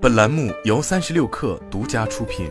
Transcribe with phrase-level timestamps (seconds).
[0.00, 2.48] 本栏目由三十六氪独家出品。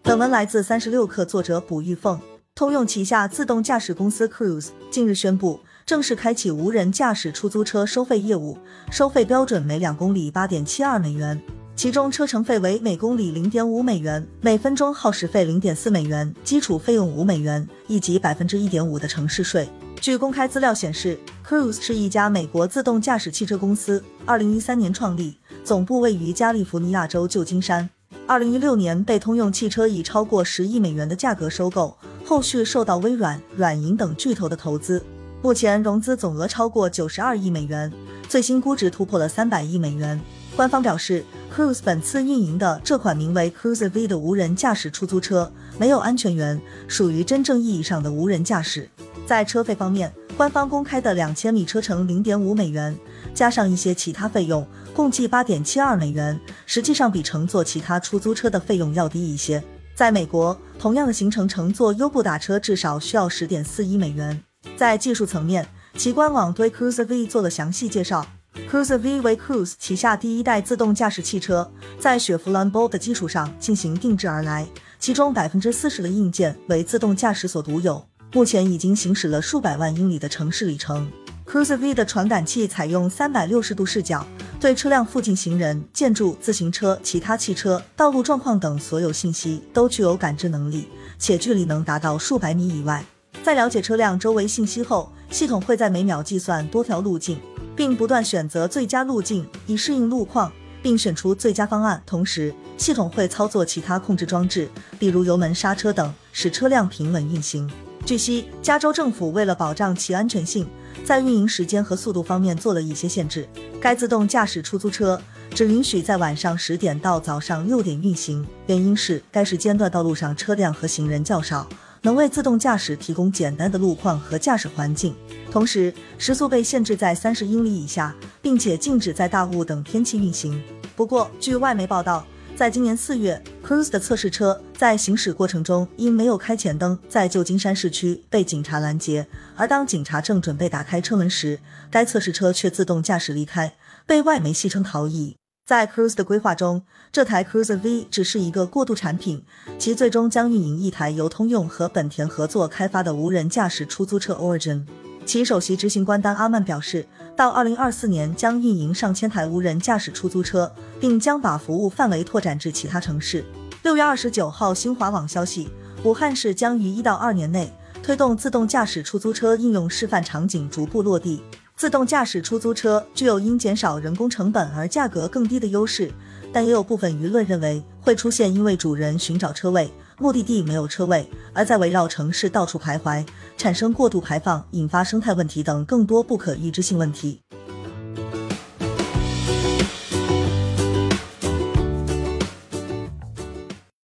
[0.00, 2.20] 本文来自三十六氪，作者卜玉凤。
[2.54, 8.56] 通用旗下自动驾驶公司 Cruise 近日宣布，正式开启无人驾驶出租车收费业务，
[8.92, 11.42] 收费标准每两公里八点七二美元。
[11.74, 19.68] 其中车程费为每公里零点五美元，每分钟耗时费零点四美元，基础费用五美元，以及百分之一点五的城市税。
[20.04, 21.18] 据公开资料显示
[21.48, 27.88] ，Cruise 是一家美国自动驾驶汽车公司，二零一三年创立，总部位于加利福尼亚州旧金山。
[28.26, 35.02] 二零一六年被通用汽车以超过十亿美元的价格收购，后续受到微软、软银等巨头的投资，
[35.40, 37.90] 目前融资总额超过九十二亿美元，
[38.28, 40.20] 最新估值突破了三百亿美元。
[40.56, 48.88] 官方表示，Cruise 本次运营的这款名为 Cruise V 的无人驾驶出租车没有安全员，属于真正意义上的无人驾驶。
[49.26, 52.96] 在车费方面，官方公开的两千米车程零点五美元，
[53.34, 54.64] 加上一些其他费用，
[54.94, 59.60] 共计八点七二美元，实际上比乘坐其他出租车的费用要低一些。
[59.96, 64.40] 在美国，同样的行程乘坐优步打车至少需要十点四一美元。
[64.76, 65.66] 在技术层面，
[65.96, 68.24] 其官网对 Cruise V 做了详细介绍。
[68.70, 74.66] Cruise V 为 Cruise 旗下第一代自动驾驶汽车，在雪佛兰 Bolt 的基础上进行定制而来，
[74.98, 78.04] 其中百分之四十的硬件为自动驾驶所独有。
[78.32, 81.10] 目前已经行驶了数百万英里的城市里程。
[81.46, 84.26] Cruise V 的传感器采用三百六十度视角，
[84.58, 90.88] 对车辆附近行人、建筑、自行车、其他汽车、道路状况等所有信息都具有感知能力，
[91.18, 93.04] 且距离能达到数百米以外。
[93.42, 97.38] 在了解车辆周围信息后，系统会在每秒计算多条路径。
[97.76, 102.02] 并不断选择最佳路径以适应路况，并选出最佳方案。
[102.06, 107.70] 同时，系统会操作其他控制装置，比如油门、刹车等，使车辆平稳运行。
[108.04, 110.68] 据悉，加州政府为了保障其安全性，
[111.04, 113.48] 在运营时间和速度方面做了一些限制。
[113.80, 115.20] 该自动驾驶出租车
[115.50, 121.66] 只允许在晚上十点到早上六点运行，原因是该时间段道路上车辆和行人较少。
[122.04, 125.16] 能为自动驾驶提供简单的路况和驾驶环境，
[125.50, 130.62] 同时时速被限制在三十英里以下，并且禁止在大雾等天气运行。
[130.94, 139.26] 不过，据外媒报道，在今年四月，Cruise 的测试车在行驶过程中因没有开前灯，在旧金山市区被警察拦截，
[139.56, 141.58] 而当警察正准备打开车门时，
[141.90, 143.72] 该测试车却自动驾驶离开，
[144.04, 145.38] 被外媒戏称逃逸。
[145.66, 149.42] 在 Cruise 的规划中，这台 Cruise V 只是一个过渡产品，
[149.78, 154.84] 其最终将运营一台由通用和本田合作开发的无人驾驶出租车 Origin。
[155.24, 160.70] 其首席执行官丹阿曼表示，到2024年将运营上千台无人驾驶出租车，
[161.00, 163.42] 并将把服务范围拓展至其他城市。
[163.82, 165.70] 六月二十九号，新华网消息，
[166.04, 171.42] 武汉市将于一到二年内推动自动驾驶出租车应用示范场景逐步落地。
[171.76, 176.08] 自动驾驶出租车具有因减少人工成本而价格更低的优势，
[176.52, 179.90] 但也有部分舆论认为会出现因为主人寻找车位，
[180.20, 183.26] 目的地没有车位，而在围绕城市到处徘徊，
[183.56, 187.40] 产生过度排放、引发生态问题等更多不可预知性问题。